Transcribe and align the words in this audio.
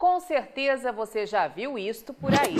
Com 0.00 0.18
certeza 0.18 0.90
você 0.90 1.26
já 1.26 1.46
viu 1.46 1.78
isto 1.78 2.14
por 2.14 2.32
aí. 2.32 2.56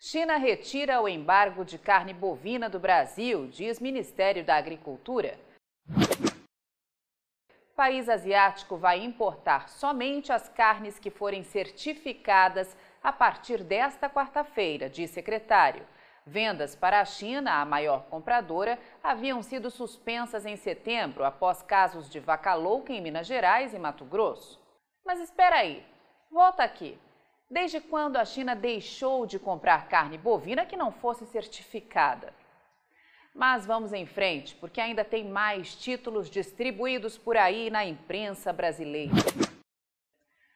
China 0.00 0.38
retira 0.38 0.98
o 0.98 1.06
embargo 1.06 1.62
de 1.62 1.76
carne 1.76 2.14
bovina 2.14 2.70
do 2.70 2.80
Brasil, 2.80 3.48
diz 3.48 3.78
Ministério 3.78 4.42
da 4.42 4.56
Agricultura. 4.56 5.38
País 7.76 8.08
asiático 8.08 8.78
vai 8.78 9.04
importar 9.04 9.68
somente 9.68 10.32
as 10.32 10.48
carnes 10.48 10.98
que 10.98 11.10
forem 11.10 11.44
certificadas 11.44 12.74
a 13.02 13.12
partir 13.12 13.62
desta 13.62 14.08
quarta-feira, 14.08 14.88
diz 14.88 15.10
secretário. 15.10 15.86
Vendas 16.24 16.74
para 16.74 17.02
a 17.02 17.04
China, 17.04 17.60
a 17.60 17.64
maior 17.66 18.06
compradora, 18.06 18.78
haviam 19.04 19.42
sido 19.42 19.70
suspensas 19.70 20.46
em 20.46 20.56
setembro 20.56 21.24
após 21.26 21.60
casos 21.60 22.08
de 22.08 22.18
vaca 22.18 22.54
louca 22.54 22.90
em 22.90 23.02
Minas 23.02 23.26
Gerais 23.26 23.74
e 23.74 23.78
Mato 23.78 24.06
Grosso. 24.06 24.58
Mas 25.04 25.20
espera 25.20 25.56
aí, 25.56 25.84
Volta 26.32 26.64
aqui. 26.64 26.98
Desde 27.50 27.78
quando 27.78 28.16
a 28.16 28.24
China 28.24 28.56
deixou 28.56 29.26
de 29.26 29.38
comprar 29.38 29.86
carne 29.86 30.16
bovina 30.16 30.64
que 30.64 30.78
não 30.78 30.90
fosse 30.90 31.26
certificada? 31.26 32.32
Mas 33.34 33.66
vamos 33.66 33.92
em 33.92 34.06
frente, 34.06 34.54
porque 34.54 34.80
ainda 34.80 35.04
tem 35.04 35.28
mais 35.28 35.76
títulos 35.76 36.30
distribuídos 36.30 37.18
por 37.18 37.36
aí 37.36 37.68
na 37.68 37.84
imprensa 37.84 38.50
brasileira. 38.50 39.12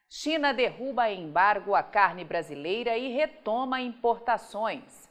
China 0.08 0.54
derruba 0.54 1.10
embargo 1.10 1.74
à 1.74 1.82
carne 1.82 2.24
brasileira 2.24 2.96
e 2.96 3.12
retoma 3.12 3.78
importações. 3.82 5.10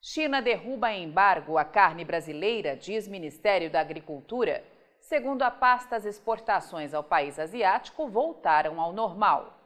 China 0.00 0.40
derruba 0.40 0.92
embargo 0.92 1.58
à 1.58 1.64
carne 1.64 2.04
brasileira, 2.04 2.76
diz 2.76 3.08
Ministério 3.08 3.68
da 3.68 3.80
Agricultura. 3.80 4.62
Segundo 5.08 5.42
a 5.42 5.52
pasta, 5.52 5.94
as 5.94 6.04
exportações 6.04 6.92
ao 6.92 7.04
país 7.04 7.38
asiático 7.38 8.08
voltaram 8.08 8.80
ao 8.80 8.92
normal. 8.92 9.56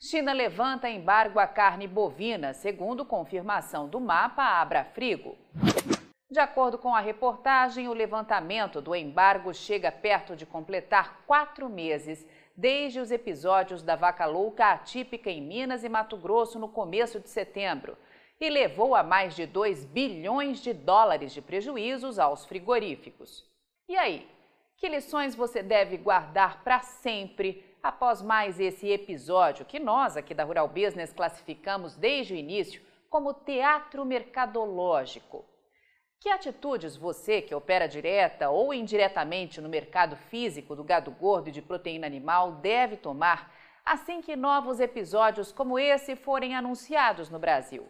China 0.00 0.32
levanta 0.32 0.90
embargo 0.90 1.38
à 1.38 1.46
carne 1.46 1.86
bovina, 1.86 2.52
segundo 2.52 3.04
confirmação 3.04 3.88
do 3.88 4.00
mapa 4.00 4.42
Abrafrigo. 4.42 5.38
De 6.28 6.40
acordo 6.40 6.76
com 6.76 6.96
a 6.96 6.98
reportagem, 6.98 7.86
o 7.86 7.92
levantamento 7.92 8.82
do 8.82 8.92
embargo 8.92 9.54
chega 9.54 9.92
perto 9.92 10.34
de 10.34 10.44
completar 10.44 11.22
quatro 11.24 11.68
meses, 11.68 12.26
desde 12.56 12.98
os 12.98 13.12
episódios 13.12 13.84
da 13.84 13.94
vaca 13.94 14.26
louca 14.26 14.72
atípica 14.72 15.30
em 15.30 15.40
Minas 15.40 15.84
e 15.84 15.88
Mato 15.88 16.16
Grosso 16.16 16.58
no 16.58 16.68
começo 16.68 17.20
de 17.20 17.28
setembro, 17.28 17.96
e 18.40 18.48
levou 18.50 18.94
a 18.94 19.02
mais 19.02 19.34
de 19.34 19.46
2 19.46 19.84
bilhões 19.84 20.60
de 20.60 20.72
dólares 20.72 21.32
de 21.32 21.40
prejuízos 21.40 22.18
aos 22.18 22.44
frigoríficos. 22.44 23.44
E 23.88 23.96
aí, 23.96 24.28
que 24.76 24.88
lições 24.88 25.34
você 25.34 25.62
deve 25.62 25.96
guardar 25.96 26.62
para 26.62 26.80
sempre 26.80 27.64
após 27.82 28.22
mais 28.22 28.58
esse 28.58 28.88
episódio 28.88 29.64
que 29.64 29.78
nós 29.78 30.16
aqui 30.16 30.34
da 30.34 30.44
Rural 30.44 30.68
Business 30.68 31.12
classificamos 31.12 31.96
desde 31.96 32.34
o 32.34 32.36
início 32.36 32.82
como 33.08 33.32
teatro 33.32 34.04
mercadológico? 34.04 35.44
Que 36.20 36.30
atitudes 36.30 36.96
você, 36.96 37.42
que 37.42 37.54
opera 37.54 37.86
direta 37.86 38.48
ou 38.48 38.72
indiretamente 38.72 39.60
no 39.60 39.68
mercado 39.68 40.16
físico 40.16 40.74
do 40.74 40.82
gado 40.82 41.10
gordo 41.10 41.48
e 41.48 41.52
de 41.52 41.60
proteína 41.60 42.06
animal, 42.06 42.52
deve 42.52 42.96
tomar 42.96 43.52
assim 43.84 44.22
que 44.22 44.34
novos 44.34 44.80
episódios 44.80 45.52
como 45.52 45.78
esse 45.78 46.16
forem 46.16 46.54
anunciados 46.54 47.28
no 47.28 47.38
Brasil? 47.38 47.86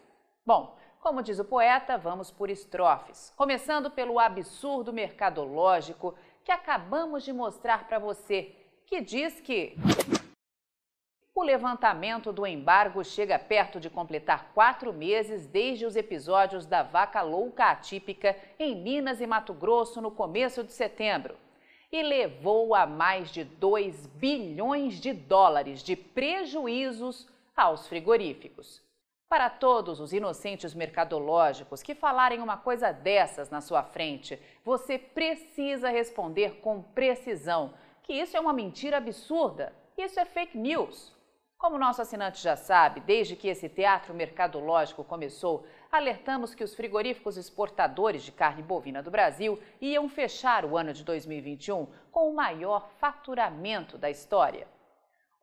Bom, 0.47 0.77
como 1.01 1.23
diz 1.23 1.39
o 1.39 1.45
poeta, 1.45 1.97
vamos 1.97 2.31
por 2.31 2.51
estrofes, 2.51 3.33
começando 3.35 3.91
pelo 3.91 4.19
absurdo 4.19 4.93
mercadológico 4.93 6.15
que 6.45 6.53
acabamos 6.53 7.25
de 7.25 7.33
mostrar 7.33 7.89
para 7.89 7.99
você, 7.99 8.55
que 8.85 9.01
diz 9.01 9.41
que 9.41 9.75
o 11.35 11.43
levantamento 11.43 12.31
do 12.31 12.47
embargo 12.47 13.03
chega 13.03 13.39
perto 13.39 13.81
de 13.81 13.89
completar 13.89 14.51
quatro 14.53 14.93
meses 14.93 15.47
desde 15.47 15.87
os 15.87 15.97
episódios 15.97 16.67
da 16.67 16.83
vaca 16.83 17.23
louca 17.23 17.71
atípica 17.71 18.37
em 18.59 18.77
Minas 18.77 19.23
e 19.23 19.27
Mato 19.27 19.55
Grosso 19.55 19.99
no 20.03 20.11
começo 20.11 20.63
de 20.63 20.73
setembro 20.73 21.39
e 21.91 22.03
levou 22.03 22.75
a 22.75 22.85
mais 22.87 23.31
de 23.31 23.45
2 23.45 24.07
bilhões 24.09 25.01
de 25.01 25.15
dólares 25.15 25.83
de 25.83 25.97
prejuízos 25.97 27.27
aos 27.57 27.89
frigoríficos. 27.89 28.85
Para 29.29 29.51
todos 29.51 30.01
os 30.01 30.13
inocentes 30.13 30.75
mercadológicos 30.75 31.83
que 31.83 31.95
falarem 31.95 32.41
uma 32.41 32.57
coisa 32.57 32.93
dessas 32.93 33.51
na 33.51 33.61
sua 33.61 33.83
frente, 33.83 34.41
você 34.65 34.99
precisa 34.99 35.89
responder 35.89 36.61
com 36.61 36.83
precisão 36.83 37.75
que 38.03 38.13
isso 38.13 38.37
é 38.37 38.41
uma 38.41 38.53
mentira 38.53 38.99
absurda, 38.99 39.73
isso 39.97 40.21
é 40.21 40.25
fake 40.25 40.57
news. 40.59 41.15
Como 41.57 41.79
nosso 41.79 42.03
assinante 42.03 42.43
já 42.43 42.57
sabe, 42.57 43.01
desde 43.01 43.35
que 43.35 43.49
esse 43.49 43.71
teatro 43.71 44.13
mercadológico 44.13 45.03
começou, 45.03 45.67
alertamos 45.91 46.55
que 46.55 46.63
os 46.63 46.75
frigoríficos 46.75 47.39
exportadores 47.39 48.23
de 48.23 48.31
carne 48.31 48.63
bovina 48.63 49.03
do 49.03 49.11
Brasil 49.11 49.59
iam 49.81 50.07
fechar 50.09 50.67
o 50.67 50.77
ano 50.77 50.93
de 50.93 51.03
2021 51.03 51.87
com 52.13 52.29
o 52.29 52.35
maior 52.35 52.91
faturamento 52.99 53.97
da 53.97 54.11
história. 54.11 54.69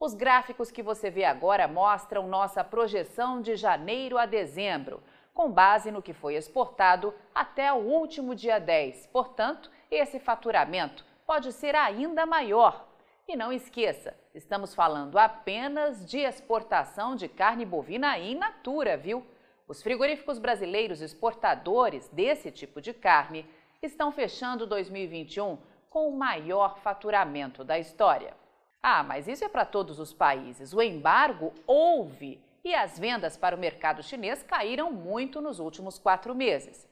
Os 0.02 0.16
gráficos 0.16 0.72
que 0.72 0.82
você 0.82 1.12
vê 1.12 1.26
agora 1.26 1.68
mostram 1.68 2.28
nossa 2.28 2.64
projeção 2.64 3.40
de 3.40 3.56
janeiro 3.56 4.18
a 4.18 4.26
dezembro, 4.26 5.00
com 5.32 5.52
base 5.52 5.92
no 5.92 6.02
que 6.02 6.12
foi 6.12 6.34
exportado 6.34 7.14
até 7.36 7.72
o 7.72 7.76
último 7.76 8.34
dia 8.34 8.60
10. 8.60 9.06
Portanto, 9.14 9.70
esse 9.92 10.20
faturamento 10.20 11.06
pode 11.24 11.54
ser 11.54 11.76
ainda 11.76 12.26
maior. 12.26 12.88
E 13.28 13.36
não 13.36 13.54
esqueça, 13.54 14.18
estamos 14.34 14.74
falando 14.74 15.20
apenas 15.20 16.04
de 16.04 16.18
exportação 16.18 17.16
de 17.16 17.28
carne 17.28 17.64
bovina 17.64 18.18
in 18.18 18.34
natura, 18.34 18.98
viu? 18.98 19.24
Os 19.68 19.84
frigoríficos 19.84 20.40
brasileiros 20.40 21.00
exportadores 21.00 22.10
desse 22.10 22.50
tipo 22.50 22.82
de 22.82 22.92
carne 22.92 23.48
estão 23.84 24.12
fechando 24.12 24.66
2021 24.66 25.60
com 25.92 26.10
o 26.10 26.18
maior 26.18 26.80
faturamento 26.80 27.64
da 27.64 27.78
história. 27.78 28.42
Ah, 28.84 29.04
mas 29.04 29.28
isso 29.28 29.44
é 29.46 29.50
para 29.50 29.66
todos 29.66 30.00
os 30.00 30.12
países. 30.12 30.74
O 30.74 30.82
embargo 30.82 31.54
houve 31.68 32.42
e 32.64 32.74
as 32.74 32.98
vendas 32.98 33.38
para 33.38 33.56
o 33.56 33.60
mercado 33.60 34.02
chinês 34.02 34.44
caíram 34.44 34.92
muito 34.92 35.40
nos 35.40 35.60
últimos 35.60 36.00
quatro 36.00 36.34
meses. 36.34 36.88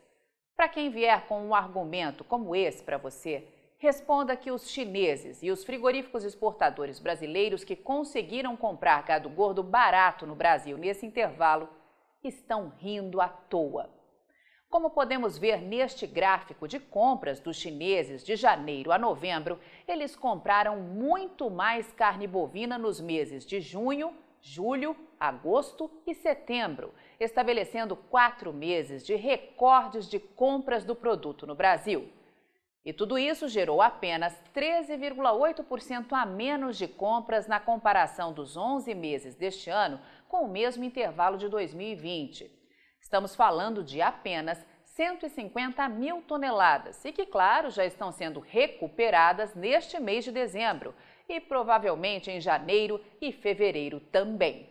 Para 0.55 0.69
quem 0.69 0.89
vier 0.89 1.25
com 1.27 1.41
um 1.41 1.55
argumento 1.55 2.23
como 2.23 2.55
esse 2.55 2.83
para 2.83 2.97
você, 2.97 3.47
responda 3.77 4.35
que 4.35 4.51
os 4.51 4.69
chineses 4.69 5.41
e 5.41 5.49
os 5.49 5.63
frigoríficos 5.63 6.23
exportadores 6.23 6.99
brasileiros 6.99 7.63
que 7.63 7.75
conseguiram 7.75 8.57
comprar 8.57 9.01
gado 9.03 9.29
gordo 9.29 9.63
barato 9.63 10.27
no 10.27 10.35
Brasil 10.35 10.77
nesse 10.77 11.05
intervalo 11.05 11.69
estão 12.23 12.73
rindo 12.77 13.21
à 13.21 13.29
toa. 13.29 13.89
Como 14.69 14.91
podemos 14.91 15.35
ver 15.35 15.63
neste 15.63 16.05
gráfico 16.05 16.67
de 16.67 16.79
compras 16.79 17.39
dos 17.39 17.57
chineses 17.57 18.23
de 18.23 18.35
janeiro 18.35 18.91
a 18.91 18.99
novembro, 18.99 19.59
eles 19.87 20.15
compraram 20.15 20.79
muito 20.79 21.49
mais 21.49 21.91
carne 21.91 22.27
bovina 22.27 22.77
nos 22.77 23.01
meses 23.01 23.43
de 23.47 23.59
junho, 23.59 24.13
julho, 24.39 24.95
agosto 25.19 25.89
e 26.05 26.13
setembro, 26.13 26.93
estabelecendo 27.19 27.95
quatro 27.95 28.53
meses 28.53 29.03
de 29.03 29.15
recordes 29.15 30.07
de 30.07 30.19
compras 30.19 30.85
do 30.85 30.95
produto 30.95 31.47
no 31.47 31.55
Brasil. 31.55 32.07
E 32.85 32.93
tudo 32.93 33.17
isso 33.17 33.47
gerou 33.47 33.81
apenas 33.81 34.39
13,8% 34.53 36.05
a 36.11 36.27
menos 36.27 36.77
de 36.77 36.87
compras 36.87 37.47
na 37.47 37.59
comparação 37.59 38.31
dos 38.31 38.55
11 38.55 38.93
meses 38.93 39.33
deste 39.33 39.71
ano 39.71 39.99
com 40.27 40.45
o 40.45 40.47
mesmo 40.47 40.83
intervalo 40.83 41.39
de 41.39 41.49
2020. 41.49 42.58
Estamos 43.09 43.35
falando 43.35 43.83
de 43.83 44.03
apenas 44.03 44.63
150 44.85 45.89
mil 45.89 46.21
toneladas 46.21 47.03
e 47.03 47.11
que, 47.11 47.25
claro, 47.25 47.71
já 47.71 47.83
estão 47.83 48.11
sendo 48.11 48.39
recuperadas 48.39 49.55
neste 49.55 49.99
mês 49.99 50.23
de 50.23 50.31
dezembro 50.31 50.93
e 51.27 51.39
provavelmente 51.39 52.29
em 52.29 52.39
janeiro 52.39 53.03
e 53.19 53.31
fevereiro 53.31 53.99
também. 53.99 54.69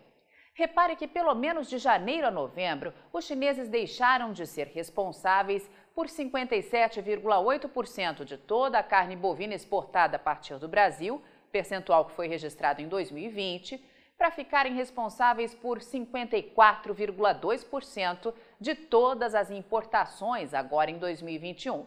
Repare 0.54 0.94
que, 0.94 1.08
pelo 1.08 1.34
menos 1.34 1.68
de 1.68 1.78
janeiro 1.78 2.28
a 2.28 2.30
novembro, 2.30 2.94
os 3.12 3.24
chineses 3.24 3.68
deixaram 3.68 4.32
de 4.32 4.46
ser 4.46 4.68
responsáveis 4.68 5.68
por 5.92 6.06
57,8% 6.06 8.22
de 8.22 8.38
toda 8.38 8.78
a 8.78 8.84
carne 8.84 9.16
bovina 9.16 9.54
exportada 9.54 10.14
a 10.14 10.20
partir 10.20 10.60
do 10.60 10.68
Brasil, 10.68 11.20
percentual 11.50 12.04
que 12.04 12.12
foi 12.12 12.28
registrado 12.28 12.80
em 12.80 12.86
2020 12.86 13.97
para 14.18 14.30
ficarem 14.32 14.74
responsáveis 14.74 15.54
por 15.54 15.78
54,2% 15.78 18.34
de 18.60 18.74
todas 18.74 19.32
as 19.34 19.50
importações 19.50 20.52
agora 20.52 20.90
em 20.90 20.98
2021. 20.98 21.86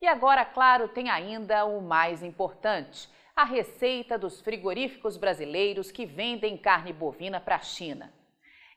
E 0.00 0.06
agora, 0.06 0.46
claro, 0.46 0.88
tem 0.88 1.10
ainda 1.10 1.66
o 1.66 1.82
mais 1.82 2.22
importante: 2.22 3.06
a 3.36 3.44
receita 3.44 4.16
dos 4.18 4.40
frigoríficos 4.40 5.18
brasileiros 5.18 5.92
que 5.92 6.06
vendem 6.06 6.56
carne 6.56 6.94
bovina 6.94 7.38
para 7.38 7.56
a 7.56 7.60
China. 7.60 8.10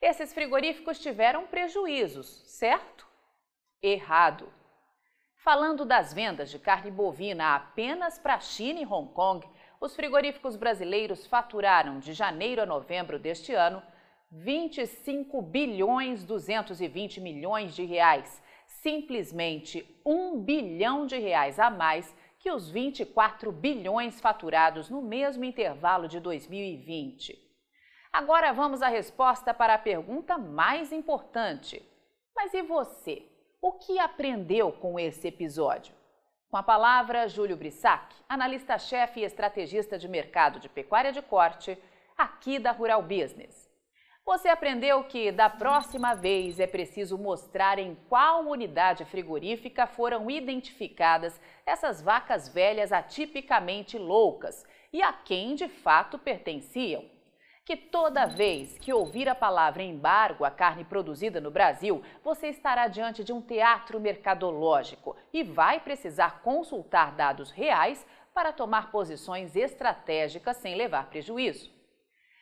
Esses 0.01 0.33
frigoríficos 0.33 0.99
tiveram 0.99 1.47
prejuízos, 1.47 2.43
certo? 2.45 3.07
Errado. 3.81 4.51
Falando 5.37 5.85
das 5.85 6.13
vendas 6.13 6.49
de 6.49 6.59
carne 6.59 6.91
bovina 6.91 7.55
apenas 7.55 8.19
para 8.19 8.41
China 8.41 8.81
e 8.81 8.85
Hong 8.85 9.13
Kong, 9.13 9.47
os 9.83 9.97
frigoríficos 9.97 10.55
brasileiros 10.55 11.27
faturaram 11.27 11.99
de 11.99 12.13
janeiro 12.13 12.61
a 12.61 12.65
novembro 12.65 13.19
deste 13.19 13.53
ano 13.53 13.83
25 14.31 15.41
bilhões 15.41 16.23
220 16.23 17.19
milhões 17.19 17.75
de 17.75 17.83
reais, 17.83 18.41
simplesmente 18.65 19.85
um 20.05 20.39
bilhão 20.39 21.05
de 21.05 21.17
reais 21.17 21.59
a 21.59 21.69
mais 21.69 22.15
que 22.39 22.49
os 22.49 22.69
24 22.71 23.51
bilhões 23.51 24.21
faturados 24.21 24.89
no 24.89 25.01
mesmo 25.01 25.43
intervalo 25.43 26.07
de 26.07 26.21
2020. 26.21 27.37
Agora 28.13 28.53
vamos 28.53 28.81
à 28.81 28.87
resposta 28.87 29.53
para 29.53 29.73
a 29.73 29.77
pergunta 29.77 30.37
mais 30.37 30.93
importante. 30.93 31.83
Mas 32.33 32.53
e 32.53 32.61
você? 32.61 33.21
O 33.61 33.73
que 33.73 33.99
aprendeu 33.99 34.71
com 34.71 34.97
esse 34.97 35.27
episódio? 35.27 35.93
Com 36.53 36.57
a 36.57 36.61
palavra, 36.61 37.27
Júlio 37.27 37.57
Brissac, 37.57 38.13
analista-chefe 38.29 39.21
e 39.21 39.23
estrategista 39.23 39.97
de 39.97 40.07
mercado 40.07 40.59
de 40.59 40.69
pecuária 40.69 41.11
de 41.11 41.19
corte, 41.19 41.75
aqui 42.15 42.59
da 42.59 42.69
Rural 42.69 43.01
Business. 43.01 43.67
Você 44.23 44.49
aprendeu 44.49 45.03
que 45.05 45.31
da 45.31 45.49
próxima 45.49 46.13
vez 46.13 46.59
é 46.59 46.67
preciso 46.67 47.17
mostrar 47.17 47.79
em 47.79 47.95
qual 48.07 48.45
unidade 48.45 49.03
frigorífica 49.03 49.87
foram 49.87 50.29
identificadas 50.29 51.41
essas 51.65 52.03
vacas 52.03 52.47
velhas 52.47 52.91
atipicamente 52.91 53.97
loucas 53.97 54.63
e 54.93 55.01
a 55.01 55.11
quem 55.11 55.55
de 55.55 55.67
fato 55.67 56.19
pertenciam 56.19 57.03
que 57.65 57.77
toda 57.77 58.25
vez 58.25 58.77
que 58.77 58.91
ouvir 58.91 59.29
a 59.29 59.35
palavra 59.35 59.81
embargo 59.81 60.43
à 60.43 60.51
carne 60.51 60.83
produzida 60.83 61.39
no 61.39 61.49
Brasil, 61.49 62.03
você 62.21 62.47
estará 62.47 62.87
diante 62.87 63.23
de 63.23 63.31
um 63.31 63.41
teatro 63.41 63.99
mercadológico 63.99 65.15
e 65.31 65.43
vai 65.43 65.79
precisar 65.79 66.41
consultar 66.41 67.13
dados 67.13 67.51
reais 67.51 68.05
para 68.33 68.51
tomar 68.51 68.91
posições 68.91 69.55
estratégicas 69.55 70.57
sem 70.57 70.75
levar 70.75 71.09
prejuízo. 71.09 71.71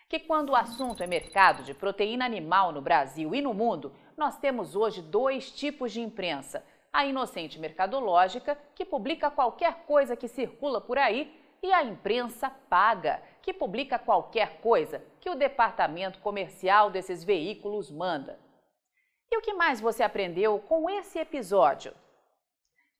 Que 0.09 0.19
quando 0.19 0.49
o 0.49 0.55
assunto 0.55 1.03
é 1.03 1.07
mercado 1.07 1.63
de 1.63 1.73
proteína 1.73 2.25
animal 2.25 2.71
no 2.71 2.81
Brasil 2.81 3.35
e 3.35 3.41
no 3.41 3.53
mundo, 3.53 3.93
nós 4.17 4.37
temos 4.37 4.75
hoje 4.75 5.01
dois 5.01 5.51
tipos 5.51 5.91
de 5.91 6.01
imprensa: 6.01 6.65
a 6.91 7.05
inocente 7.05 7.59
mercadológica, 7.59 8.57
que 8.75 8.83
publica 8.83 9.29
qualquer 9.29 9.85
coisa 9.85 10.15
que 10.15 10.27
circula 10.27 10.81
por 10.81 10.97
aí, 10.97 11.39
e 11.63 11.71
a 11.71 11.83
imprensa 11.83 12.49
paga, 12.49 13.21
que 13.41 13.53
publica 13.53 13.97
qualquer 13.97 14.61
coisa 14.61 15.03
que 15.19 15.29
o 15.29 15.35
departamento 15.35 16.19
comercial 16.19 16.89
desses 16.89 17.23
veículos 17.23 17.89
manda. 17.91 18.39
E 19.31 19.37
o 19.37 19.41
que 19.41 19.53
mais 19.53 19.79
você 19.79 20.03
aprendeu 20.03 20.59
com 20.59 20.89
esse 20.89 21.17
episódio? 21.17 21.93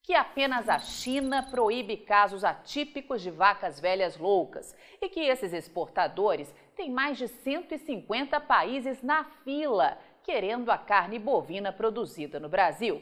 Que 0.03 0.13
apenas 0.13 0.67
a 0.67 0.79
China 0.79 1.43
proíbe 1.43 1.97
casos 1.97 2.43
atípicos 2.43 3.21
de 3.21 3.29
vacas 3.29 3.79
velhas 3.79 4.17
loucas 4.17 4.75
e 4.99 5.09
que 5.09 5.19
esses 5.19 5.53
exportadores 5.53 6.53
têm 6.75 6.89
mais 6.89 7.17
de 7.17 7.27
150 7.27 8.39
países 8.39 9.03
na 9.03 9.25
fila 9.43 9.97
querendo 10.23 10.71
a 10.71 10.77
carne 10.77 11.19
bovina 11.19 11.71
produzida 11.71 12.39
no 12.39 12.49
Brasil 12.49 13.01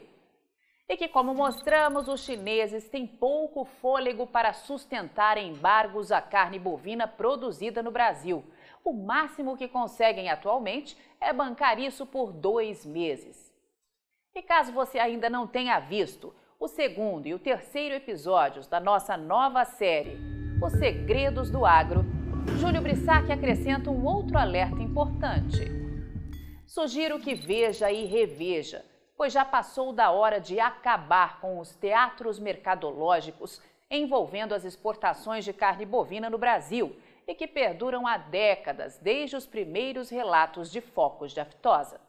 e 0.90 0.96
que, 0.96 1.06
como 1.06 1.32
mostramos, 1.32 2.08
os 2.08 2.24
chineses 2.24 2.88
têm 2.88 3.06
pouco 3.06 3.64
fôlego 3.64 4.26
para 4.26 4.52
sustentar 4.52 5.38
embargos 5.38 6.10
à 6.10 6.20
carne 6.20 6.58
bovina 6.58 7.06
produzida 7.06 7.80
no 7.80 7.92
Brasil. 7.92 8.42
O 8.84 8.92
máximo 8.92 9.56
que 9.56 9.68
conseguem 9.68 10.28
atualmente 10.28 10.98
é 11.20 11.32
bancar 11.32 11.78
isso 11.78 12.04
por 12.04 12.32
dois 12.32 12.84
meses. 12.84 13.54
E 14.34 14.42
caso 14.42 14.72
você 14.72 14.98
ainda 14.98 15.30
não 15.30 15.46
tenha 15.46 15.78
visto 15.78 16.34
o 16.58 16.66
segundo 16.66 17.24
e 17.28 17.34
o 17.34 17.38
terceiro 17.38 17.94
episódios 17.94 18.66
da 18.66 18.80
nossa 18.80 19.16
nova 19.16 19.64
série, 19.64 20.18
Os 20.60 20.72
Segredos 20.72 21.52
do 21.52 21.64
Agro, 21.64 22.04
Júlio 22.58 22.82
Brissac 22.82 23.30
acrescenta 23.30 23.92
um 23.92 24.04
outro 24.04 24.36
alerta 24.36 24.82
importante. 24.82 25.70
Sugiro 26.66 27.20
que 27.20 27.36
veja 27.36 27.92
e 27.92 28.06
reveja 28.06 28.84
pois 29.20 29.34
já 29.34 29.44
passou 29.44 29.92
da 29.92 30.10
hora 30.10 30.40
de 30.40 30.58
acabar 30.58 31.42
com 31.42 31.58
os 31.58 31.76
teatros 31.76 32.38
mercadológicos 32.38 33.60
envolvendo 33.90 34.54
as 34.54 34.64
exportações 34.64 35.44
de 35.44 35.52
carne 35.52 35.84
bovina 35.84 36.30
no 36.30 36.38
Brasil 36.38 36.96
e 37.28 37.34
que 37.34 37.46
perduram 37.46 38.06
há 38.06 38.16
décadas, 38.16 38.96
desde 38.96 39.36
os 39.36 39.44
primeiros 39.44 40.08
relatos 40.08 40.72
de 40.72 40.80
focos 40.80 41.32
de 41.32 41.40
aftosa. 41.40 42.00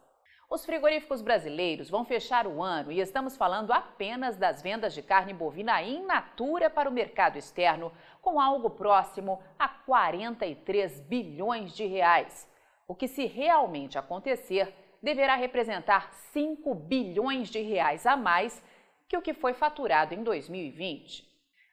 Os 0.48 0.64
frigoríficos 0.64 1.20
brasileiros 1.20 1.90
vão 1.90 2.02
fechar 2.02 2.46
o 2.46 2.62
ano 2.62 2.90
e 2.90 2.98
estamos 2.98 3.36
falando 3.36 3.74
apenas 3.74 4.38
das 4.38 4.62
vendas 4.62 4.94
de 4.94 5.02
carne 5.02 5.34
bovina 5.34 5.82
in 5.82 6.06
natura 6.06 6.70
para 6.70 6.88
o 6.88 6.92
mercado 6.92 7.36
externo, 7.36 7.92
com 8.22 8.40
algo 8.40 8.70
próximo 8.70 9.38
a 9.58 9.68
43 9.68 10.98
bilhões 11.00 11.76
de 11.76 11.84
reais. 11.84 12.48
O 12.88 12.94
que, 12.94 13.06
se 13.06 13.26
realmente 13.26 13.98
acontecer, 13.98 14.74
deverá 15.02 15.34
representar 15.34 16.12
5 16.32 16.74
bilhões 16.74 17.48
de 17.48 17.60
reais 17.60 18.06
a 18.06 18.16
mais 18.16 18.62
que 19.08 19.16
o 19.16 19.22
que 19.22 19.34
foi 19.34 19.52
faturado 19.52 20.14
em 20.14 20.22
2020. 20.22 21.30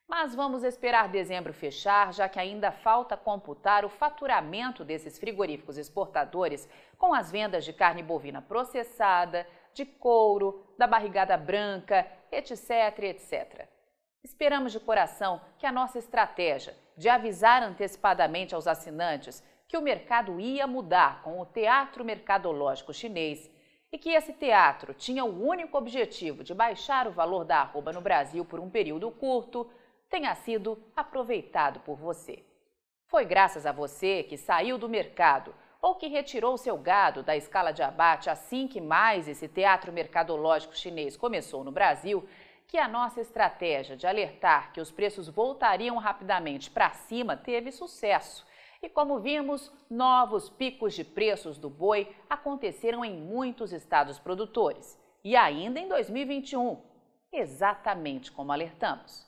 Mas 0.08 0.34
vamos 0.34 0.64
esperar 0.64 1.08
dezembro 1.08 1.54
fechar, 1.54 2.12
já 2.12 2.28
que 2.28 2.40
ainda 2.40 2.72
falta 2.72 3.16
computar 3.16 3.86
o 3.86 3.90
faturamento 3.90 4.84
desses 4.84 5.20
frigoríficos 5.20 5.78
exportadores 5.78 6.68
com 6.98 7.14
as 7.14 7.32
vendas 7.32 7.64
de 7.64 7.72
carne 7.72 8.02
bovina 8.02 8.42
processada, 8.42 9.46
de 9.72 9.86
couro, 9.86 10.66
da 10.80 10.88
barrigada 10.88 11.38
branca, 11.38 12.08
etc, 12.32 13.04
etc. 13.04 13.69
Esperamos 14.24 14.74
de 14.74 14.80
coração 14.80 15.40
que 15.58 15.66
a 15.66 15.72
nossa 15.72 15.98
estratégia 15.98 16.76
de 16.98 17.08
avisar 17.08 17.64
antecipadamente 17.64 18.54
aos 18.54 18.68
assinantes 18.68 19.42
que 19.68 19.78
o 19.78 19.82
mercado 19.82 20.40
ia 20.40 20.68
mudar 20.68 21.22
com 21.22 21.40
o 21.40 21.46
teatro 21.46 22.04
mercadológico 22.04 22.94
chinês 22.94 23.50
e 23.92 23.98
que 23.98 24.10
esse 24.10 24.34
teatro 24.34 24.94
tinha 24.94 25.24
o 25.24 25.48
único 25.48 25.78
objetivo 25.78 26.44
de 26.44 26.54
baixar 26.54 27.08
o 27.08 27.12
valor 27.12 27.46
da 27.46 27.58
arroba 27.62 27.94
no 27.94 28.02
Brasil 28.02 28.44
por 28.44 28.60
um 28.60 28.70
período 28.70 29.10
curto, 29.10 29.70
tenha 30.10 30.36
sido 30.36 30.84
aproveitado 30.96 31.80
por 31.80 31.96
você. 31.96 32.44
Foi 33.08 33.26
graças 33.26 33.66
a 33.66 33.72
você 33.72 34.24
que 34.24 34.38
saiu 34.38 34.78
do 34.78 34.90
mercado 34.90 35.56
ou 35.82 35.96
que 35.96 36.08
retirou 36.08 36.58
seu 36.58 36.78
gado 36.78 37.24
da 37.24 37.38
escala 37.38 37.72
de 37.72 37.82
abate 37.82 38.30
assim 38.30 38.68
que 38.68 38.82
mais 38.82 39.28
esse 39.28 39.48
teatro 39.48 39.94
mercadológico 39.94 40.76
chinês 40.76 41.16
começou 41.16 41.64
no 41.64 41.72
Brasil 41.72 42.28
que 42.70 42.78
a 42.78 42.88
nossa 42.88 43.20
estratégia 43.20 43.98
de 43.98 44.06
alertar 44.06 44.72
que 44.72 44.80
os 44.80 44.92
preços 44.92 45.28
voltariam 45.28 45.98
rapidamente 45.98 46.70
para 46.70 46.92
cima 46.92 47.36
teve 47.36 47.72
sucesso 47.72 48.48
e 48.82 48.88
como 48.88 49.20
vimos, 49.20 49.72
novos 49.90 50.50
picos 50.50 50.94
de 50.94 51.04
preços 51.04 51.58
do 51.58 51.70
boi 51.70 52.08
aconteceram 52.30 53.04
em 53.04 53.20
muitos 53.20 53.74
estados 53.74 54.18
produtores. 54.20 54.98
E 55.22 55.36
ainda 55.36 55.80
em 55.80 55.90
2021, 55.90 56.78
exatamente 57.34 58.32
como 58.32 58.54
alertamos. 58.54 59.28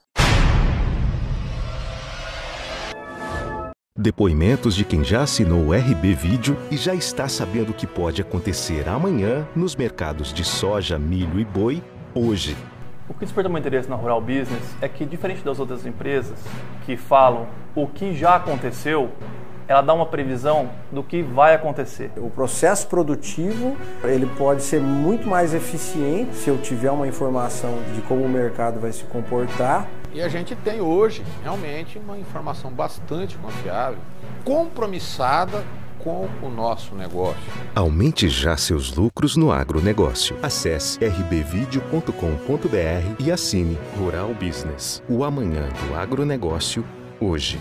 Depoimentos 3.93 4.73
de 4.73 4.85
quem 4.85 5.03
já 5.03 5.23
assinou 5.23 5.67
o 5.67 5.73
RB 5.73 6.13
Vídeo 6.13 6.55
e 6.71 6.77
já 6.77 6.95
está 6.95 7.27
sabendo 7.27 7.71
o 7.71 7.75
que 7.75 7.85
pode 7.85 8.21
acontecer 8.21 8.87
amanhã 8.87 9.45
nos 9.53 9.75
mercados 9.75 10.33
de 10.33 10.45
soja, 10.45 10.97
milho 10.97 11.39
e 11.39 11.45
boi 11.45 11.83
hoje. 12.15 12.55
O 13.09 13.13
que 13.13 13.25
desperta 13.25 13.49
meu 13.49 13.57
interesse 13.57 13.89
na 13.89 13.95
Rural 13.95 14.21
Business 14.21 14.75
é 14.81 14.87
que, 14.87 15.05
diferente 15.05 15.43
das 15.43 15.59
outras 15.59 15.85
empresas 15.85 16.39
que 16.85 16.95
falam 16.95 17.47
o 17.75 17.87
que 17.87 18.13
já 18.13 18.35
aconteceu, 18.35 19.09
ela 19.67 19.81
dá 19.81 19.93
uma 19.93 20.05
previsão 20.05 20.69
do 20.91 21.01
que 21.01 21.21
vai 21.21 21.55
acontecer. 21.55 22.11
O 22.17 22.29
processo 22.29 22.87
produtivo 22.87 23.75
ele 24.03 24.25
pode 24.37 24.63
ser 24.63 24.81
muito 24.81 25.27
mais 25.27 25.53
eficiente 25.53 26.35
se 26.35 26.49
eu 26.49 26.57
tiver 26.57 26.91
uma 26.91 27.07
informação 27.07 27.77
de 27.95 28.01
como 28.01 28.23
o 28.23 28.29
mercado 28.29 28.79
vai 28.79 28.91
se 28.91 29.03
comportar. 29.05 29.87
E 30.13 30.21
a 30.21 30.27
gente 30.27 30.55
tem 30.55 30.81
hoje 30.81 31.23
realmente 31.41 31.97
uma 31.97 32.17
informação 32.17 32.69
bastante 32.69 33.37
confiável, 33.37 33.99
compromissada 34.43 35.63
com 36.03 36.27
o 36.41 36.49
nosso 36.49 36.95
negócio. 36.95 37.39
Aumente 37.75 38.27
já 38.27 38.57
seus 38.57 38.95
lucros 38.95 39.35
no 39.35 39.51
agronegócio. 39.51 40.35
Acesse 40.41 40.99
rbvideo.com.br 41.03 43.15
e 43.19 43.31
assine 43.31 43.77
Rural 43.97 44.33
Business. 44.33 45.03
O 45.07 45.23
amanhã 45.23 45.69
do 45.87 45.95
agronegócio 45.95 46.83
hoje. 47.19 47.59